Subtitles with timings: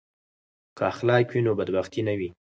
[0.77, 2.29] که اخلاق وي نو بدبختي نه وي.